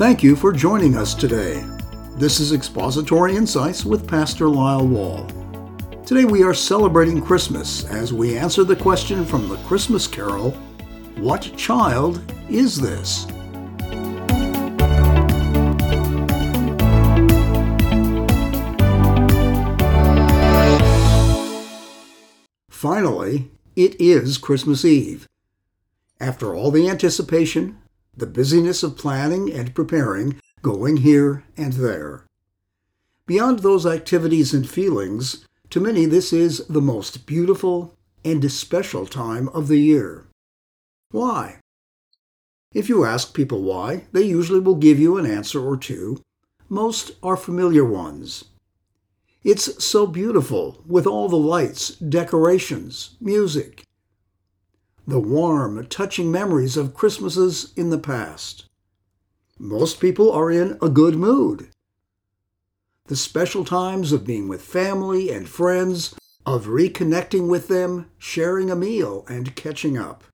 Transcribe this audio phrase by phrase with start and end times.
[0.00, 1.62] Thank you for joining us today.
[2.16, 5.26] This is Expository Insights with Pastor Lyle Wall.
[6.06, 10.52] Today we are celebrating Christmas as we answer the question from the Christmas Carol
[11.16, 13.26] What child is this?
[22.70, 25.28] Finally, it is Christmas Eve.
[26.18, 27.76] After all the anticipation,
[28.20, 32.24] the busyness of planning and preparing, going here and there.
[33.26, 37.94] Beyond those activities and feelings, to many this is the most beautiful
[38.24, 40.26] and special time of the year.
[41.10, 41.60] Why?
[42.72, 46.22] If you ask people why, they usually will give you an answer or two.
[46.68, 48.44] Most are familiar ones.
[49.42, 53.82] It's so beautiful with all the lights, decorations, music,
[55.06, 58.66] the warm, touching memories of Christmases in the past.
[59.58, 61.68] Most people are in a good mood.
[63.06, 66.14] The special times of being with family and friends,
[66.46, 70.24] of reconnecting with them, sharing a meal, and catching up.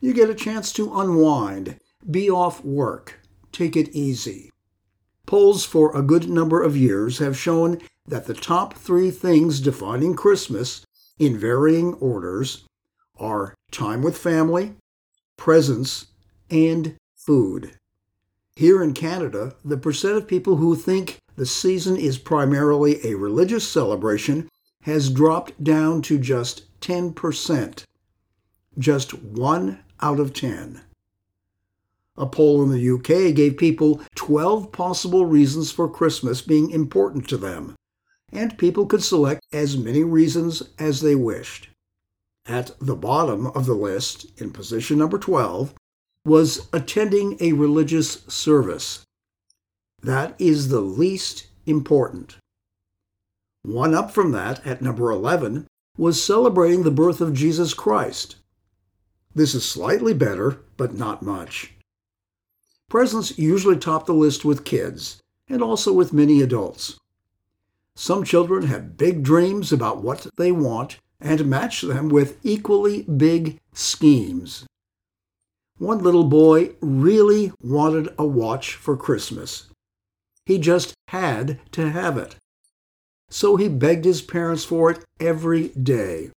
[0.00, 4.50] You get a chance to unwind, be off work, take it easy.
[5.26, 10.14] Polls for a good number of years have shown that the top three things defining
[10.14, 10.86] Christmas,
[11.18, 12.67] in varying orders,
[13.18, 14.74] are time with family,
[15.36, 16.06] presents,
[16.50, 17.72] and food.
[18.56, 23.68] Here in Canada, the percent of people who think the season is primarily a religious
[23.68, 24.48] celebration
[24.82, 27.84] has dropped down to just 10%.
[28.78, 30.80] Just one out of 10.
[32.16, 37.36] A poll in the UK gave people 12 possible reasons for Christmas being important to
[37.36, 37.76] them,
[38.32, 41.68] and people could select as many reasons as they wished.
[42.48, 45.74] At the bottom of the list, in position number 12,
[46.24, 49.04] was attending a religious service.
[50.00, 52.38] That is the least important.
[53.64, 55.66] One up from that, at number 11,
[55.98, 58.36] was celebrating the birth of Jesus Christ.
[59.34, 61.74] This is slightly better, but not much.
[62.88, 66.98] Presents usually top the list with kids, and also with many adults.
[67.94, 73.58] Some children have big dreams about what they want and match them with equally big
[73.72, 74.66] schemes.
[75.78, 79.68] One little boy really wanted a watch for Christmas.
[80.44, 82.36] He just had to have it.
[83.30, 86.30] So he begged his parents for it every day.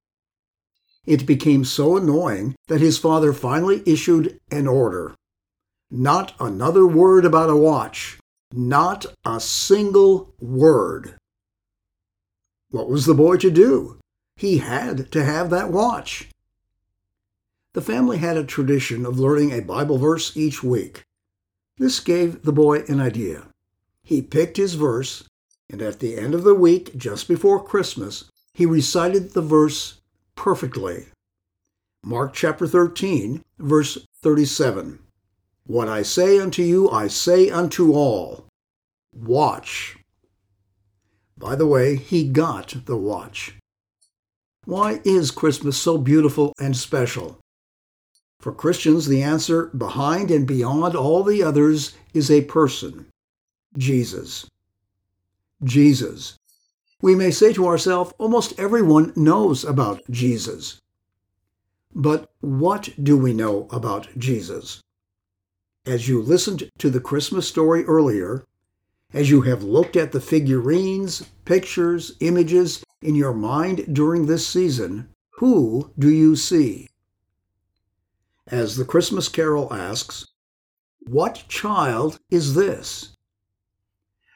[1.06, 5.16] It became so annoying that his father finally issued an order.
[5.90, 8.19] Not another word about a watch.
[8.53, 11.16] Not a single word.
[12.69, 14.00] What was the boy to do?
[14.41, 16.28] He had to have that watch.
[17.74, 21.03] The family had a tradition of learning a Bible verse each week.
[21.78, 23.44] This gave the boy an idea.
[24.01, 25.24] He picked his verse,
[25.69, 30.01] and at the end of the week, just before Christmas, he recited the verse
[30.34, 31.06] perfectly.
[32.03, 34.97] Mark chapter 13, verse 37.
[35.68, 38.47] What I say unto you, I say unto all.
[39.13, 39.97] Watch.
[41.38, 43.53] By the way, he got the watch.
[44.66, 47.40] Why is Christmas so beautiful and special?
[48.40, 53.08] For Christians, the answer behind and beyond all the others is a person
[53.76, 54.46] Jesus.
[55.64, 56.38] Jesus.
[57.02, 60.80] We may say to ourselves, almost everyone knows about Jesus.
[61.96, 64.82] But what do we know about Jesus?
[65.88, 68.46] As you listened to the Christmas story earlier,
[69.14, 75.09] as you have looked at the figurines, pictures, images in your mind during this season,
[75.35, 76.89] who do you see?
[78.47, 80.28] As the Christmas Carol asks,
[81.00, 83.16] What child is this?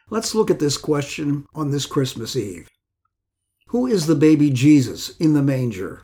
[0.09, 2.69] Let's look at this question on this Christmas Eve.
[3.67, 6.03] Who is the baby Jesus in the manger?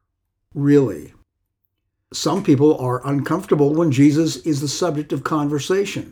[0.54, 1.14] Really?
[2.14, 6.12] Some people are uncomfortable when Jesus is the subject of conversation.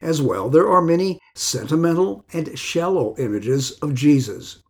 [0.00, 4.62] As well, there are many sentimental and shallow images of Jesus.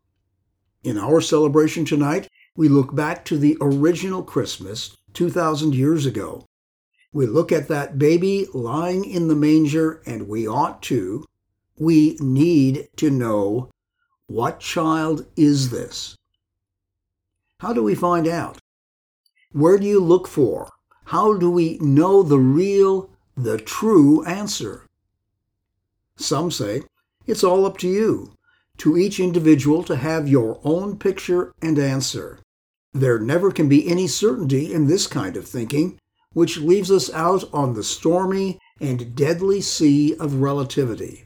[0.84, 6.46] In our celebration tonight, we look back to the original Christmas 2,000 years ago.
[7.12, 11.24] We look at that baby lying in the manger, and we ought to,
[11.76, 13.70] we need to know
[14.28, 16.16] what child is this?
[17.60, 18.58] How do we find out?
[19.52, 20.70] Where do you look for?
[21.06, 24.86] How do we know the real, the true answer?
[26.16, 26.82] Some say
[27.26, 28.34] it's all up to you,
[28.78, 32.38] to each individual to have your own picture and answer.
[32.92, 35.98] There never can be any certainty in this kind of thinking,
[36.32, 41.24] which leaves us out on the stormy and deadly sea of relativity.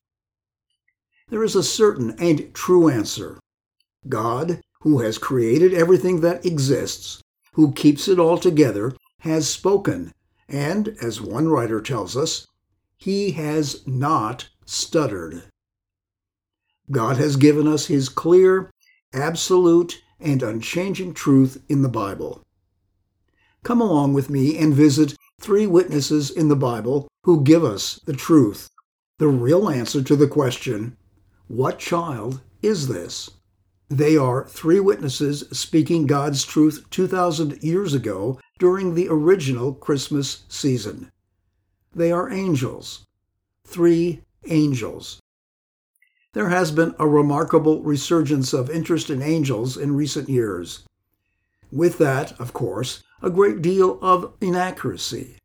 [1.28, 3.38] There is a certain and true answer.
[4.08, 7.22] God, who has created everything that exists,
[7.54, 10.12] who keeps it all together, has spoken,
[10.48, 12.46] and, as one writer tells us,
[12.96, 15.44] he has not stuttered.
[16.90, 18.70] God has given us his clear,
[19.12, 22.42] absolute, and unchanging truth in the Bible.
[23.62, 28.12] Come along with me and visit three witnesses in the Bible who give us the
[28.12, 28.68] truth,
[29.18, 30.96] the real answer to the question,
[31.48, 33.30] What child is this?
[33.88, 41.12] They are three witnesses speaking God's truth 2,000 years ago during the original Christmas season.
[41.94, 43.06] They are angels.
[43.66, 45.20] Three angels.
[46.34, 50.84] There has been a remarkable resurgence of interest in angels in recent years.
[51.70, 55.36] With that, of course, a great deal of inaccuracy.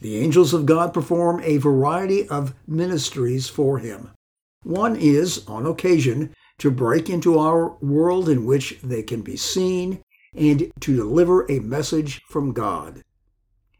[0.00, 4.10] The angels of God perform a variety of ministries for Him.
[4.64, 10.02] One is, on occasion, to break into our world in which they can be seen
[10.34, 13.02] and to deliver a message from God.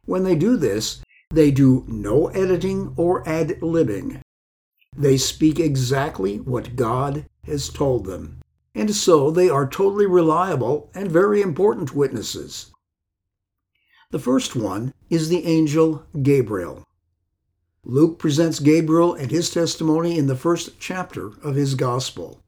[0.04, 4.21] When they do this, they do no editing or ad libbing.
[4.96, 8.40] They speak exactly what God has told them.
[8.74, 12.72] And so they are totally reliable and very important witnesses.
[14.10, 16.84] The first one is the angel Gabriel.
[17.84, 22.42] Luke presents Gabriel and his testimony in the first chapter of his gospel.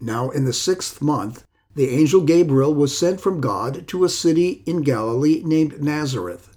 [0.00, 4.62] Now, in the sixth month, the angel Gabriel was sent from God to a city
[4.66, 6.56] in Galilee named Nazareth,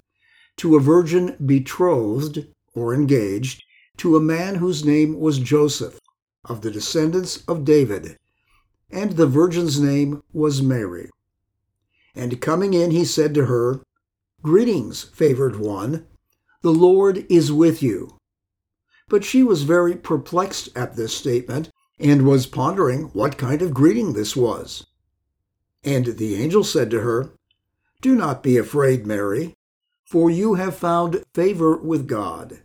[0.57, 3.63] to a virgin betrothed or engaged
[3.97, 5.99] to a man whose name was Joseph,
[6.45, 8.17] of the descendants of David,
[8.89, 11.09] and the virgin's name was Mary.
[12.15, 13.81] And coming in, he said to her,
[14.41, 16.07] Greetings, favored one,
[16.61, 18.17] the Lord is with you.
[19.07, 24.13] But she was very perplexed at this statement and was pondering what kind of greeting
[24.13, 24.85] this was.
[25.83, 27.31] And the angel said to her,
[28.01, 29.55] Do not be afraid, Mary,
[30.03, 32.61] for you have found favor with God.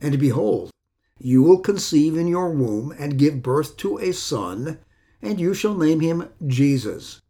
[0.00, 0.70] And behold,
[1.18, 4.78] you will conceive in your womb and give birth to a son,
[5.20, 7.20] and you shall name him Jesus.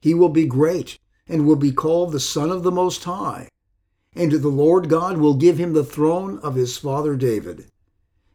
[0.00, 3.48] He will be great and will be called the Son of the Most High.
[4.14, 7.70] And the Lord God will give him the throne of his father David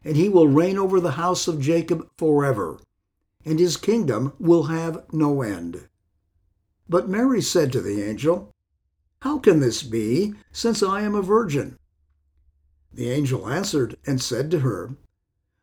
[0.04, 2.78] and he will reign over the house of Jacob forever,
[3.44, 5.88] and his kingdom will have no end.
[6.88, 8.52] But Mary said to the angel,
[9.22, 11.78] How can this be, since I am a virgin?
[12.94, 14.94] The angel answered and said to her,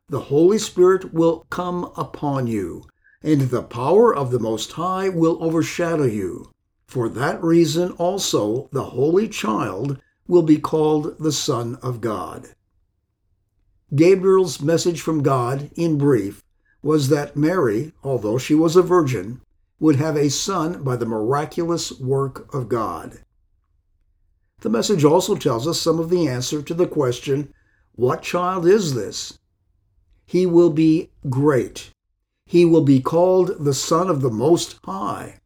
[0.10, 2.84] The Holy Spirit will come upon you,
[3.24, 6.52] and the power of the Most High will overshadow you.
[6.88, 12.50] For that reason also the Holy Child will be called the Son of God.
[13.96, 16.44] Gabriel's message from God, in brief,
[16.82, 19.40] was that Mary, although she was a virgin,
[19.80, 23.20] would have a son by the miraculous work of God.
[24.62, 27.54] The message also tells us some of the answer to the question,
[27.94, 29.38] What child is this?
[30.26, 31.92] He will be great.
[32.46, 35.40] He will be called the Son of the Most High.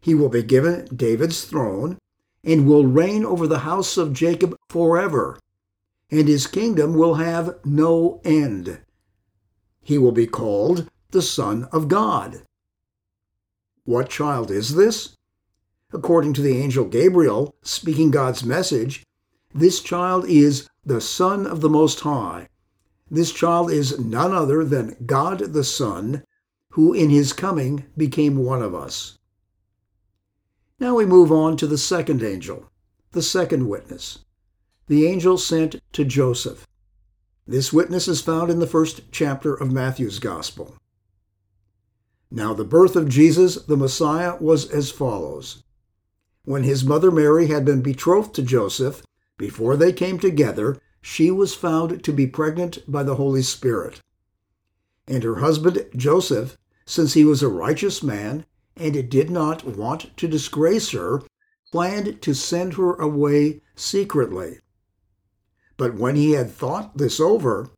[0.00, 1.98] He will be given David's throne
[2.44, 5.38] and will reign over the house of Jacob forever
[6.10, 8.80] and his kingdom will have no end.
[9.82, 12.42] He will be called the Son of God.
[13.84, 15.14] What child is this?
[15.92, 19.04] According to the angel Gabriel, speaking God's message,
[19.54, 22.48] this child is the Son of the Most High.
[23.10, 26.24] This child is none other than God the Son,
[26.70, 29.18] who in his coming became one of us.
[30.78, 32.70] Now we move on to the second angel,
[33.12, 34.18] the second witness
[34.88, 36.66] the angel sent to Joseph.
[37.46, 40.74] This witness is found in the first chapter of Matthew's Gospel.
[42.30, 45.62] Now, the birth of Jesus, the Messiah, was as follows.
[46.48, 49.02] When his mother Mary had been betrothed to Joseph,
[49.36, 54.00] before they came together, she was found to be pregnant by the Holy Spirit.
[55.06, 58.46] And her husband Joseph, since he was a righteous man
[58.78, 61.20] and did not want to disgrace her,
[61.70, 64.60] planned to send her away secretly.
[65.76, 67.68] But when he had thought this over,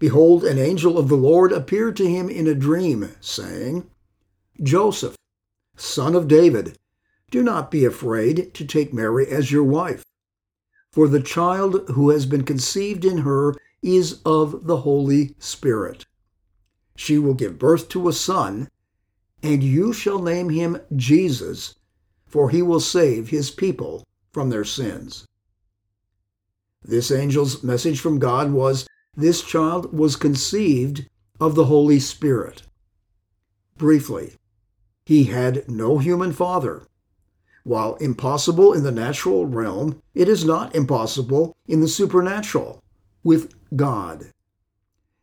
[0.00, 3.88] behold, an angel of the Lord appeared to him in a dream, saying,
[4.60, 5.14] Joseph,
[5.76, 6.76] son of David,
[7.30, 10.04] do not be afraid to take Mary as your wife,
[10.92, 16.06] for the child who has been conceived in her is of the Holy Spirit.
[16.96, 18.68] She will give birth to a son,
[19.42, 21.74] and you shall name him Jesus,
[22.26, 25.26] for he will save his people from their sins.
[26.82, 31.08] This angel's message from God was this child was conceived
[31.40, 32.62] of the Holy Spirit.
[33.76, 34.34] Briefly,
[35.04, 36.86] he had no human father.
[37.66, 42.80] While impossible in the natural realm, it is not impossible in the supernatural
[43.24, 44.30] with God.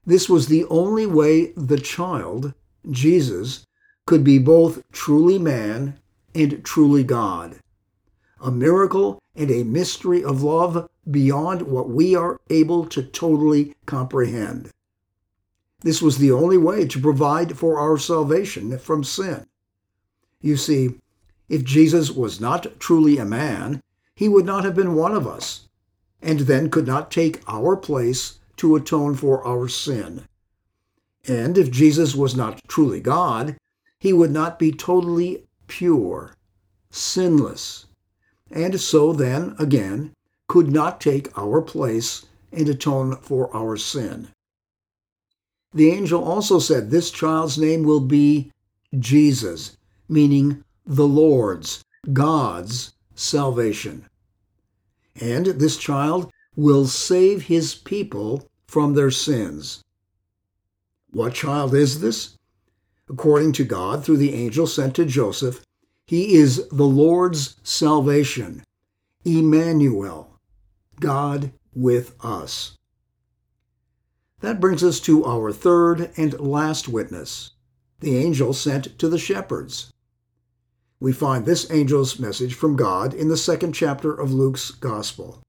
[0.06, 2.54] This was the only way the child,
[2.92, 3.66] Jesus,
[4.06, 5.98] could be both truly man
[6.36, 7.60] and truly God.
[8.42, 14.70] A miracle and a mystery of love beyond what we are able to totally comprehend.
[15.80, 19.46] This was the only way to provide for our salvation from sin.
[20.42, 21.00] You see,
[21.54, 23.80] if Jesus was not truly a man,
[24.16, 25.68] he would not have been one of us,
[26.20, 30.24] and then could not take our place to atone for our sin.
[31.28, 33.56] And if Jesus was not truly God,
[34.00, 36.34] he would not be totally pure,
[36.90, 37.86] sinless,
[38.50, 40.12] and so then, again,
[40.48, 44.30] could not take our place and atone for our sin.
[45.72, 48.52] The angel also said, This child's name will be
[48.98, 49.78] Jesus,
[50.10, 54.06] meaning the Lord's, God's salvation.
[55.20, 59.84] And this child will save his people from their sins.
[61.12, 62.38] What child is this?
[63.10, 65.64] According to God, through the angel sent to Joseph,
[66.08, 68.64] he is the Lord's salvation,
[69.24, 70.40] Emmanuel,
[71.00, 72.78] God with us.
[74.42, 77.52] That brings us to our third and last witness,
[78.00, 79.93] the angel sent to the shepherds.
[81.04, 85.44] We find this angel's message from God in the second chapter of Luke's Gospel.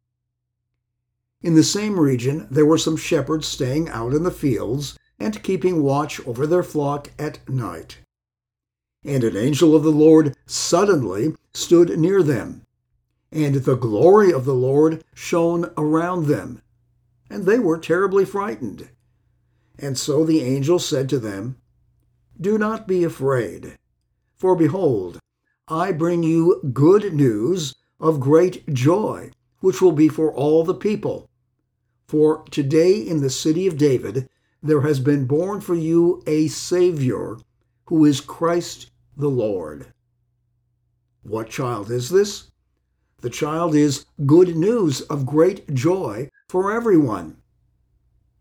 [1.42, 5.84] In the same region, there were some shepherds staying out in the fields and keeping
[5.84, 7.98] watch over their flock at night.
[9.04, 12.62] And an angel of the Lord suddenly stood near them,
[13.30, 16.62] and the glory of the Lord shone around them,
[17.30, 18.88] and they were terribly frightened.
[19.78, 21.58] And so the angel said to them,
[22.40, 23.78] Do not be afraid,
[24.34, 25.20] for behold,
[25.68, 29.30] I bring you good news of great joy,
[29.60, 31.30] which will be for all the people.
[32.06, 34.28] For today in the city of David
[34.62, 37.38] there has been born for you a Savior,
[37.86, 39.86] who is Christ the Lord.
[41.22, 42.50] What child is this?
[43.22, 47.38] The child is good news of great joy for everyone.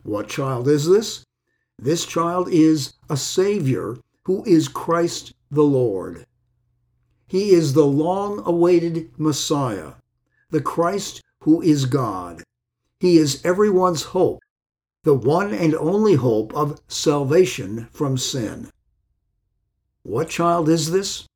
[0.01, 1.23] What child is this?
[1.79, 6.25] This child is a Savior who is Christ the Lord.
[7.33, 9.93] He is the long awaited Messiah,
[10.51, 12.43] the Christ who is God.
[12.99, 14.43] He is everyone's hope,
[15.01, 18.69] the one and only hope of salvation from sin.
[20.03, 21.27] What child is this?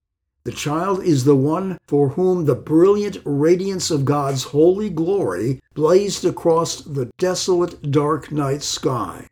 [0.43, 6.25] The child is the one for whom the brilliant radiance of God's holy glory blazed
[6.25, 9.27] across the desolate dark night sky,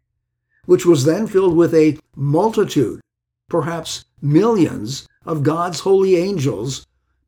[0.66, 3.02] which was then filled with a multitude,
[3.50, 6.86] perhaps millions, of God's holy angels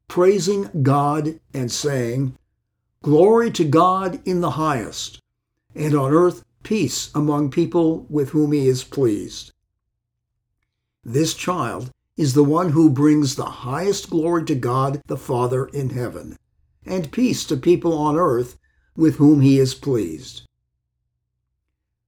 [0.07, 2.37] praising God and saying,
[3.01, 5.21] Glory to God in the highest,
[5.75, 9.51] and on earth peace among people with whom he is pleased.
[11.03, 15.91] This child is the one who brings the highest glory to God the Father in
[15.91, 16.37] heaven,
[16.85, 18.57] and peace to people on earth
[18.95, 20.41] with whom he is pleased.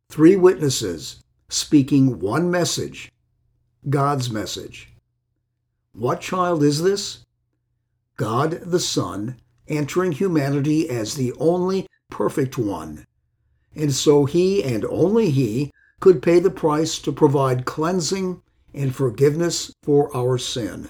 [0.10, 3.12] Three witnesses speaking one message,
[3.88, 4.90] God's message.
[5.94, 7.26] What child is this?
[8.18, 13.06] God the Son entering humanity as the only perfect one.
[13.76, 18.42] And so he and only he could pay the price to provide cleansing
[18.74, 20.90] and forgiveness for our sin.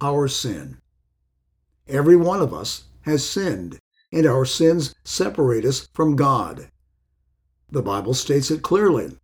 [0.00, 0.78] Our sin.
[1.88, 3.78] Every one of us has sinned,
[4.12, 6.70] and our sins separate us from God.
[7.70, 9.16] The Bible states it clearly.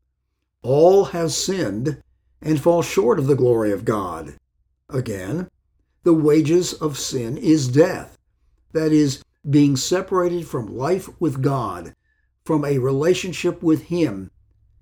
[0.63, 2.03] All have sinned
[2.41, 4.35] and fall short of the glory of God.
[4.89, 5.49] Again,
[6.05, 8.17] the wages of sin is death,
[8.73, 11.95] that is, being separated from life with God,
[12.45, 14.31] from a relationship with Him,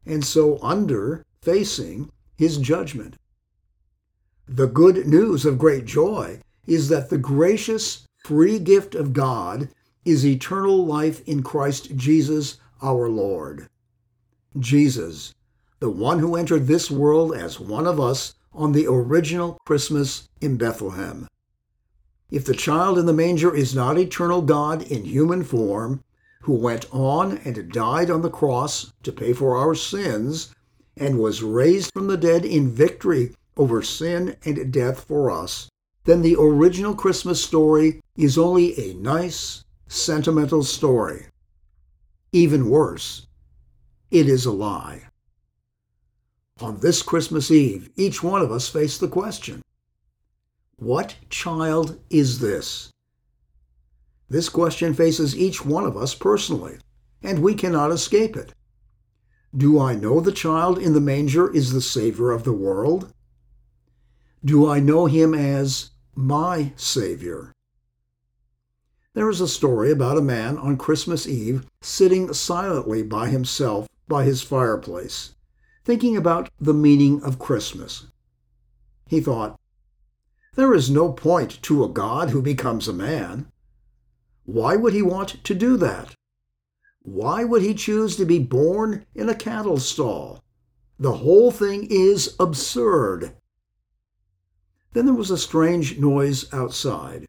[0.04, 3.16] and so under, facing, his judgment.
[4.46, 9.68] The good news of great joy is that the gracious, free gift of God
[10.04, 13.68] is eternal life in Christ Jesus our Lord.
[14.58, 15.34] Jesus,
[15.78, 20.56] the one who entered this world as one of us on the original Christmas in
[20.56, 21.28] Bethlehem.
[22.30, 26.02] If the child in the manger is not eternal God in human form,
[26.42, 30.54] who went on and died on the cross to pay for our sins,
[30.96, 35.68] and was raised from the dead in victory over sin and death for us,
[36.04, 41.26] then the original Christmas story is only a nice, sentimental story.
[42.32, 43.26] Even worse,
[44.10, 45.02] it is a lie.
[46.58, 49.60] On this Christmas Eve, each one of us face the question
[50.76, 52.90] What child is this?
[54.30, 56.78] This question faces each one of us personally,
[57.22, 58.54] and we cannot escape it.
[59.54, 63.12] Do I know the child in the manger is the Savior of the world?
[64.42, 67.52] Do I know him as my Savior?
[69.12, 74.24] There is a story about a man on Christmas Eve sitting silently by himself by
[74.24, 75.35] his fireplace,
[75.86, 78.08] thinking about the meaning of Christmas.
[79.06, 79.58] He thought,
[80.54, 83.46] There is no point to a God who becomes a man.
[84.44, 86.14] Why would he want to do that?
[87.02, 90.42] Why would he choose to be born in a cattle stall?
[90.98, 93.32] The whole thing is absurd.
[94.92, 97.26] Then there was a strange noise outside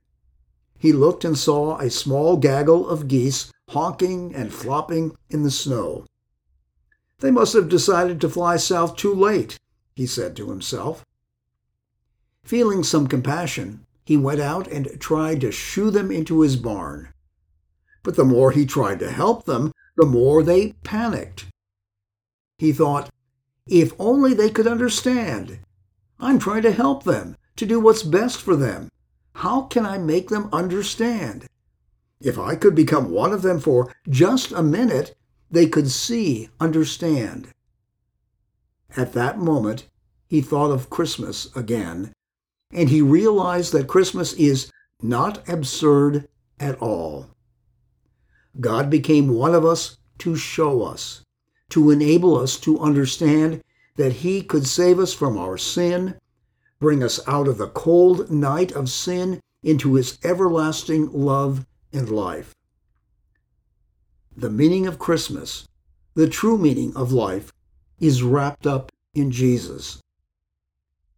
[0.80, 6.06] he looked and saw a small gaggle of geese honking and flopping in the snow.
[7.20, 9.58] They must have decided to fly south too late,
[9.96, 11.04] he said to himself.
[12.44, 17.10] Feeling some compassion, he went out and tried to shoo them into his barn.
[18.04, 21.48] But the more he tried to help them, the more they panicked.
[22.58, 23.10] He thought,
[23.68, 25.60] if only they could understand.
[26.20, 28.90] I'm trying to help them, to do what's best for them.
[29.34, 31.48] How can I make them understand?
[32.22, 35.16] If I could become one of them for just a minute,
[35.50, 37.50] they could see, understand.
[38.96, 39.88] At that moment,
[40.28, 42.12] he thought of Christmas again,
[42.72, 46.28] and he realized that Christmas is not absurd
[46.60, 47.28] at all.
[48.60, 51.24] God became one of us to show us,
[51.70, 53.62] to enable us to understand
[53.96, 56.16] that He could save us from our sin
[56.80, 62.54] bring us out of the cold night of sin into his everlasting love and life.
[64.40, 65.68] The meaning of Christmas,
[66.14, 67.52] the true meaning of life,
[68.00, 70.00] is wrapped up in Jesus.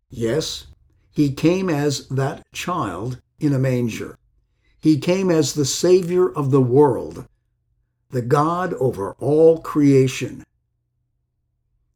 [0.10, 0.68] Yes,
[1.12, 4.18] he came as that child in a manger.
[4.80, 7.28] He came as the Savior of the world,
[8.10, 10.46] the God over all creation.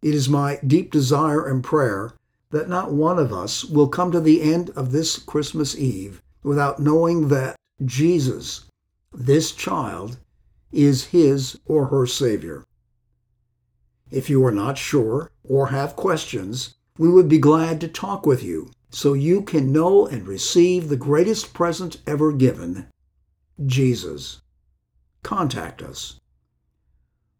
[0.02, 2.16] It is my deep desire and prayer
[2.50, 6.82] that not one of us will come to the end of this Christmas Eve without
[6.82, 7.56] knowing that
[7.86, 8.66] Jesus,
[9.14, 10.18] this child,
[10.74, 12.66] is his or her Savior.
[14.12, 18.44] If you are not sure or have questions, we would be glad to talk with
[18.44, 22.88] you so you can know and receive the greatest present ever given
[23.66, 24.42] Jesus.
[25.24, 26.20] Contact us.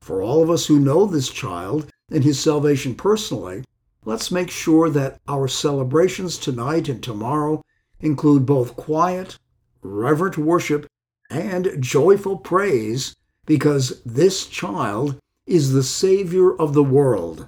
[0.02, 3.63] For all of us who know this child and his salvation personally,
[4.06, 7.62] let's make sure that our celebrations tonight and tomorrow
[8.00, 9.38] include both quiet,
[9.82, 10.88] reverent worship
[11.30, 17.47] and joyful praise because this child is the Savior of the world.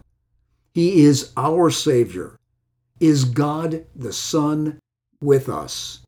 [0.73, 2.37] He is our Savior,
[2.99, 4.79] is God the Son
[5.21, 6.01] with us.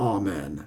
[0.00, 0.66] Amen.